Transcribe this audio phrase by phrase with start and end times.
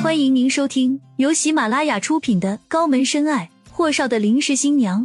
[0.00, 5.04] 欢迎您收听由喜马拉雅出品的《高门深爱：霍少的临时新娘》，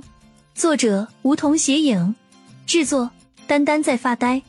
[0.54, 2.16] 作者梧桐斜影，
[2.68, 3.10] 制作
[3.48, 4.44] 丹丹在发呆，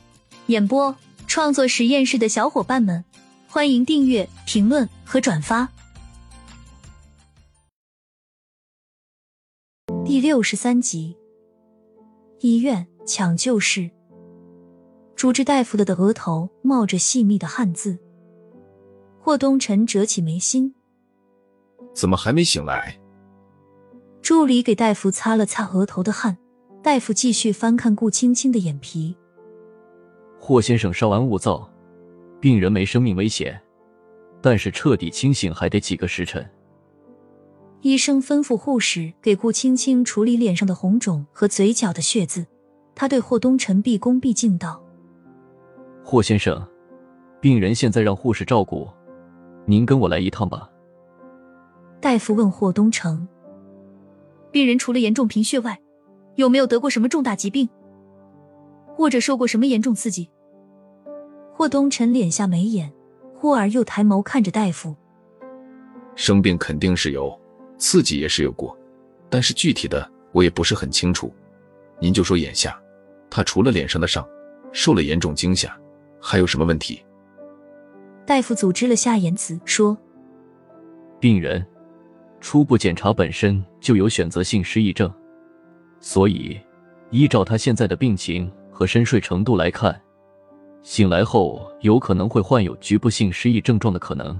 [0.45, 0.95] 演播
[1.25, 3.03] 创作实验室的小伙伴们，
[3.47, 5.67] 欢迎订阅、评论和转发。
[10.05, 11.17] 第六十三集，
[12.39, 13.89] 医院抢救室，
[15.15, 17.97] 主治大夫的的额头冒着细密的汗渍。
[19.25, 20.71] 霍东辰折起眉心，
[21.95, 22.95] 怎么还没醒来？
[24.21, 26.37] 助理给大夫擦了擦额头的汗，
[26.83, 29.15] 大夫继续翻看顾青青的眼皮。
[30.39, 31.67] 霍先生稍安勿躁，
[32.39, 33.59] 病人没生命危险，
[34.43, 36.47] 但是彻底清醒还得几个时辰。
[37.81, 42.45] 医生吩咐护士给顾青青处理脸上的红肿和嘴角的血渍。
[42.93, 44.79] 他对霍东辰毕恭毕敬道
[46.05, 46.63] ：“霍先生，
[47.41, 48.87] 病人现在让护士照顾。”
[49.65, 50.69] 您跟我来一趟吧。
[51.99, 53.27] 大夫问霍东城
[54.51, 55.79] ：“病人除了严重贫血外，
[56.35, 57.67] 有没有得过什么重大疾病，
[58.95, 60.29] 或者受过什么严重刺激？”
[61.51, 62.91] 霍东辰敛下眉眼，
[63.33, 64.95] 忽而又抬眸看着大夫
[66.15, 67.37] ：“生病肯定是有，
[67.77, 68.77] 刺激也是有过，
[69.29, 71.33] 但是具体的我也不是很清楚。
[71.99, 72.79] 您就说眼下，
[73.29, 74.27] 他除了脸上的伤，
[74.71, 75.75] 受了严重惊吓，
[76.21, 77.01] 还有什么问题？”
[78.25, 79.95] 大夫组织了下言辞，说
[81.21, 81.63] ：“病人
[82.41, 85.13] 初步检查本身就有选择性失忆症，
[85.99, 86.59] 所以
[87.11, 89.95] 依照他现在的病情和深睡程度来看，
[90.81, 94.39] 醒来后有可能会患有局部性失忆症状的可能。”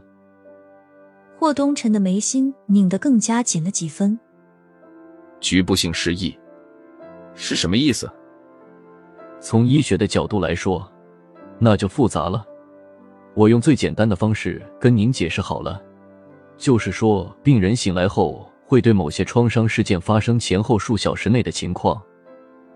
[1.38, 4.18] 霍东辰的眉心拧得更加紧了几分。
[5.40, 6.36] 局部性失忆
[7.36, 8.12] 是什么意思？
[9.40, 10.92] 从医学的角度来说，
[11.60, 12.44] 那就复杂了。
[13.36, 15.82] 我用最简单的方式跟您解释好了，
[16.58, 22.02] 就是说，病人醒来后会对某些创伤事件发生前后数小时内的情况，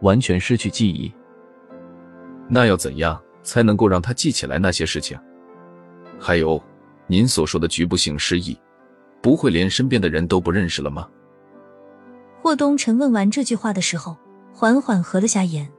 [0.01, 1.11] 完全失去记忆。
[2.49, 5.17] 那要怎样才能够让他记起来那些事情？
[6.19, 6.61] 还有，
[7.07, 8.59] 您所说的局部性失忆，
[9.21, 11.07] 不会连身边的人都不认识了吗？
[12.41, 14.17] 霍东辰问完这句话的时候，
[14.53, 15.71] 缓缓合了下眼，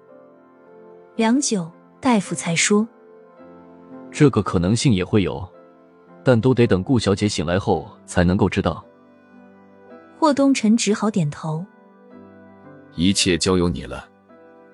[1.17, 2.89] 良久，大夫才说。
[4.11, 5.49] 这个可能性也会有，
[6.25, 8.85] 但都得等顾小姐醒来后才能够知道。
[10.19, 11.65] 霍东辰只好点头。
[12.95, 14.09] 一切交由你了，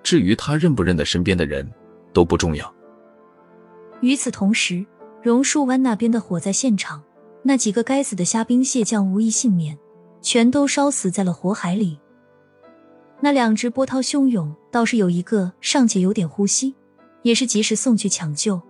[0.03, 1.71] 至于他认不认得身边的人，
[2.13, 2.75] 都不重要。
[4.01, 4.85] 与此同时，
[5.23, 7.03] 榕树湾那边的火灾现场，
[7.43, 9.79] 那几个该死的虾兵蟹将无一幸免，
[10.21, 11.99] 全都烧死在了火海里。
[13.21, 16.75] 那两只波涛汹涌，倒是有一个尚且有点呼吸，
[17.23, 18.61] 也是及时送去抢救。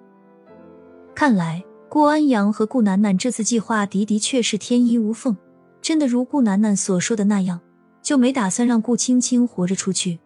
[1.16, 5.34] 看来顾安阳和顾楠楠这次计划的的确是天衣无缝，
[5.81, 7.59] 真的如顾楠楠所说的那样，
[8.03, 10.19] 就没打算让顾青青活着出去。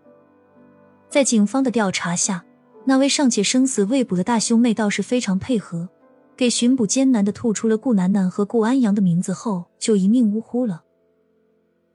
[1.09, 2.45] 在警方的调查下，
[2.87, 5.89] 那位尚且生死未卜的大兄妹倒是非常配合，
[6.37, 10.83] 给巡捕艰难的吐出了顾楠楠和顾安阳的名字后，就一命呜呼了。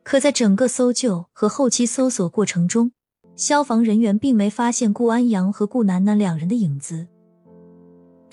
[0.03, 2.93] 可在整个搜救和后期搜索过程中，
[3.35, 7.07] 消防人员并没发现顾安阳和顾楠楠两人的影子。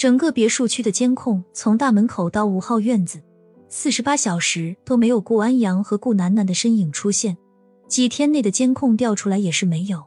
[0.02, 3.22] 整个别墅区的监控，从大门口到五号院子，
[3.68, 7.36] 四十八小时都没有顾安阳和顾楠楠的身影出现。
[7.86, 10.02] 几天内的监控调出来也是没有。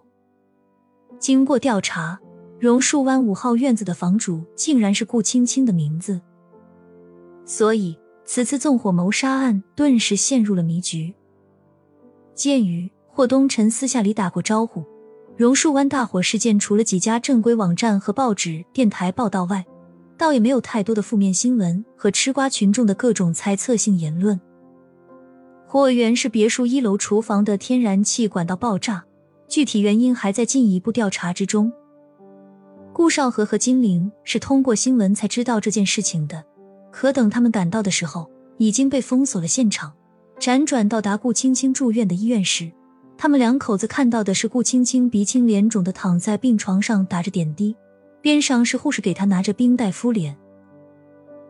[1.17, 2.19] 经过调查，
[2.59, 6.19] 榕树湾五号院子的房主竟然是顾青青的名字，
[7.45, 11.16] 所以此次纵火谋杀案顿时陷入了迷局。
[12.34, 14.84] 鉴于霍东辰私下里打过招呼，
[15.38, 19.66] 榕树湾大火事件除了几家正规网站和报纸、电台报道外，
[20.17, 24.39] 倒也没有太多的负面新闻和吃瓜群众的各种猜测性言论。
[25.67, 29.03] 火源是别墅一楼厨房的天然气管道爆炸，
[29.47, 31.71] 具体原因还在进一步调查之中。
[32.93, 36.45] 顾少河和金玲是通过新闻才知道这件事情的，
[36.91, 39.91] 可等他们赶到的时候，已经被封锁了现场。
[40.40, 42.72] 辗转到达顾青青住院的医院时，
[43.17, 47.75] 他们两口子看到的是顾青青鼻青脸肿的躺在病床上打着点滴。
[48.25, 50.35] 边上是护士给他拿着冰袋敷脸。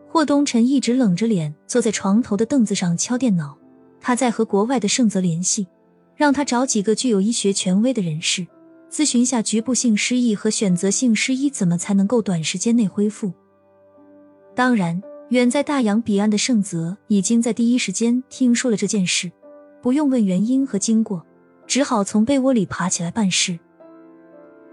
[0.06, 3.56] 霍东辰一直冷着脸坐在床头的凳子上敲电脑，
[3.98, 5.66] 他在和国外的盛泽联系，
[6.14, 8.46] 让他找几个具有医学权威的人士
[8.90, 13.32] 咨询下局部性失忆和选择性失忆怎么才能够短时间内恢复。
[14.54, 19.32] 当然，远在大洋彼岸的盛泽已经在第一时间听说了这件事，
[19.80, 21.24] 不用问原因和经过，
[21.66, 23.58] 只好从被窝里爬起来办事。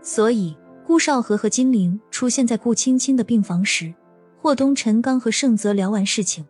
[0.01, 0.53] 所以。
[0.85, 3.93] 顾少河和金玲出现在顾青青的病房时，
[4.41, 6.45] 霍东辰刚和盛泽聊完事情，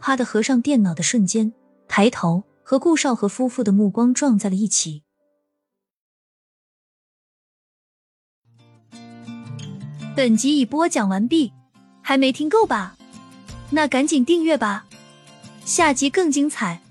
[0.00, 1.52] 啪的合上电脑的瞬间，
[1.86, 5.02] 抬头和顾少和夫妇的目光撞在了一起。
[10.16, 11.52] 本集已播讲完毕，
[12.02, 12.96] 还没听够吧？
[13.70, 14.86] 那赶紧订阅吧，
[15.64, 16.82] 下集更精彩。